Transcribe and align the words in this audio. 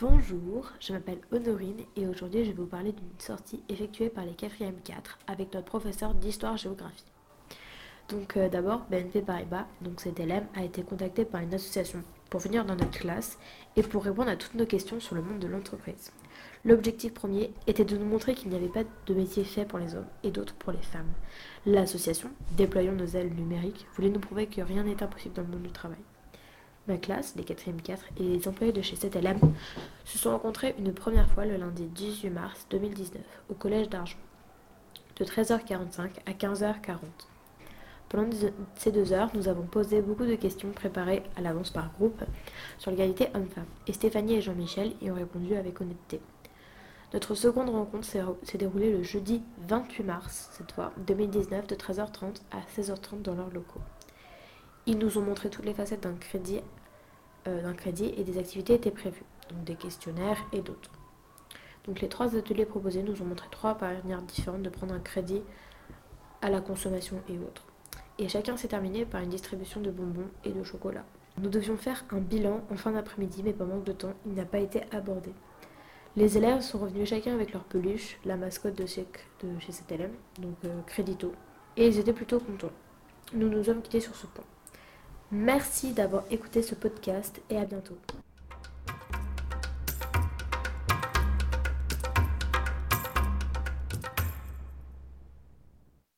Bonjour, 0.00 0.70
je 0.78 0.92
m'appelle 0.92 1.18
Honorine 1.32 1.80
et 1.96 2.06
aujourd'hui 2.06 2.44
je 2.44 2.50
vais 2.50 2.56
vous 2.56 2.66
parler 2.66 2.92
d'une 2.92 3.18
sortie 3.18 3.64
effectuée 3.68 4.10
par 4.10 4.24
les 4.24 4.34
4e 4.34 4.80
4 4.84 5.18
avec 5.26 5.52
notre 5.52 5.66
professeur 5.66 6.14
d'histoire-géographie. 6.14 7.02
Donc 8.08 8.36
euh, 8.36 8.48
d'abord, 8.48 8.86
BNP 8.90 9.22
Paribas, 9.22 9.66
donc 9.80 10.00
cet 10.00 10.20
élève, 10.20 10.44
a 10.54 10.62
été 10.62 10.84
contacté 10.84 11.24
par 11.24 11.40
une 11.40 11.52
association 11.52 12.04
pour 12.30 12.38
venir 12.38 12.64
dans 12.64 12.76
notre 12.76 13.00
classe 13.00 13.40
et 13.74 13.82
pour 13.82 14.04
répondre 14.04 14.30
à 14.30 14.36
toutes 14.36 14.54
nos 14.54 14.66
questions 14.66 15.00
sur 15.00 15.16
le 15.16 15.22
monde 15.22 15.40
de 15.40 15.48
l'entreprise. 15.48 16.12
L'objectif 16.64 17.12
premier 17.12 17.52
était 17.66 17.84
de 17.84 17.96
nous 17.96 18.06
montrer 18.06 18.34
qu'il 18.34 18.50
n'y 18.50 18.56
avait 18.56 18.68
pas 18.68 18.84
de 19.06 19.14
métier 19.14 19.42
fait 19.42 19.64
pour 19.64 19.80
les 19.80 19.96
hommes 19.96 20.06
et 20.22 20.30
d'autres 20.30 20.54
pour 20.54 20.70
les 20.70 20.78
femmes. 20.78 21.10
L'association, 21.66 22.30
déployant 22.56 22.92
nos 22.92 23.06
ailes 23.06 23.34
numériques, 23.34 23.88
voulait 23.96 24.10
nous 24.10 24.20
prouver 24.20 24.46
que 24.46 24.60
rien 24.60 24.84
n'est 24.84 25.02
impossible 25.02 25.34
dans 25.34 25.42
le 25.42 25.48
monde 25.48 25.62
du 25.64 25.72
travail. 25.72 25.98
Ma 26.88 26.96
classe, 26.96 27.34
les 27.36 27.42
4e 27.42 27.82
4 27.82 28.02
et 28.16 28.22
les 28.22 28.48
employés 28.48 28.72
de 28.72 28.80
chez 28.80 28.96
7LM 28.96 29.36
se 30.06 30.16
sont 30.16 30.30
rencontrés 30.30 30.74
une 30.78 30.94
première 30.94 31.28
fois 31.28 31.44
le 31.44 31.58
lundi 31.58 31.84
18 31.84 32.30
mars 32.30 32.66
2019 32.70 33.20
au 33.50 33.54
Collège 33.54 33.90
d'Argent, 33.90 34.16
de 35.16 35.24
13h45 35.26 36.08
à 36.24 36.32
15h40. 36.32 36.96
Pendant 38.08 38.30
ces 38.76 38.90
deux 38.90 39.12
heures, 39.12 39.28
nous 39.34 39.48
avons 39.48 39.64
posé 39.66 40.00
beaucoup 40.00 40.24
de 40.24 40.34
questions 40.34 40.70
préparées 40.70 41.22
à 41.36 41.42
l'avance 41.42 41.68
par 41.68 41.92
groupe 41.92 42.24
sur 42.78 42.90
l'égalité 42.90 43.28
homme-femme, 43.34 43.66
et 43.86 43.92
Stéphanie 43.92 44.36
et 44.36 44.40
Jean-Michel 44.40 44.94
y 45.02 45.10
ont 45.10 45.14
répondu 45.14 45.56
avec 45.56 45.82
honnêteté. 45.82 46.22
Notre 47.12 47.34
seconde 47.34 47.68
rencontre 47.68 48.06
s'est 48.06 48.58
déroulée 48.58 48.92
le 48.92 49.02
jeudi 49.02 49.42
28 49.68 50.04
mars, 50.04 50.48
cette 50.52 50.72
fois 50.72 50.92
2019, 51.06 51.66
de 51.66 51.74
13h30 51.74 52.40
à 52.50 52.80
16h30 52.80 53.20
dans 53.20 53.34
leurs 53.34 53.50
locaux. 53.50 53.80
Ils 54.86 54.96
nous 54.96 55.18
ont 55.18 55.22
montré 55.22 55.50
toutes 55.50 55.66
les 55.66 55.74
facettes 55.74 56.04
d'un 56.04 56.14
crédit, 56.14 56.60
euh, 57.48 57.72
crédit 57.72 58.12
et 58.16 58.24
des 58.24 58.38
activités 58.38 58.74
étaient 58.74 58.90
prévues, 58.90 59.24
donc 59.50 59.64
des 59.64 59.74
questionnaires 59.74 60.38
et 60.52 60.60
d'autres. 60.60 60.90
Donc 61.86 62.00
les 62.00 62.08
trois 62.08 62.36
ateliers 62.36 62.66
proposés 62.66 63.02
nous 63.02 63.20
ont 63.22 63.24
montré 63.24 63.48
trois 63.50 63.76
manières 63.80 64.22
différentes 64.22 64.62
de 64.62 64.68
prendre 64.68 64.94
un 64.94 65.00
crédit 65.00 65.42
à 66.42 66.50
la 66.50 66.60
consommation 66.60 67.20
et 67.28 67.38
autres. 67.38 67.64
Et 68.18 68.28
chacun 68.28 68.56
s'est 68.56 68.68
terminé 68.68 69.06
par 69.06 69.22
une 69.22 69.30
distribution 69.30 69.80
de 69.80 69.90
bonbons 69.90 70.28
et 70.44 70.50
de 70.50 70.62
chocolat. 70.62 71.04
Nous 71.40 71.48
devions 71.48 71.76
faire 71.76 72.04
un 72.10 72.18
bilan 72.18 72.60
en 72.70 72.76
fin 72.76 72.90
d'après-midi, 72.90 73.42
mais 73.44 73.52
par 73.52 73.66
manque 73.66 73.84
de 73.84 73.92
temps, 73.92 74.12
il 74.26 74.34
n'a 74.34 74.44
pas 74.44 74.58
été 74.58 74.82
abordé. 74.90 75.30
Les 76.16 76.36
élèves 76.36 76.62
sont 76.62 76.78
revenus 76.78 77.08
chacun 77.08 77.34
avec 77.34 77.52
leur 77.52 77.62
peluche, 77.62 78.18
la 78.24 78.36
mascotte 78.36 78.76
de 78.76 78.86
chez, 78.86 79.06
de 79.42 79.58
chez 79.60 79.72
donc 80.40 80.56
euh, 80.64 80.80
Crédito, 80.86 81.32
et 81.76 81.86
ils 81.86 81.98
étaient 81.98 82.12
plutôt 82.12 82.40
contents. 82.40 82.72
Nous 83.32 83.48
nous 83.48 83.62
sommes 83.64 83.82
quittés 83.82 84.00
sur 84.00 84.16
ce 84.16 84.26
point. 84.26 84.44
Merci 85.30 85.92
d'avoir 85.92 86.24
écouté 86.30 86.62
ce 86.62 86.74
podcast 86.74 87.40
et 87.50 87.58
à 87.58 87.64
bientôt. 87.64 87.98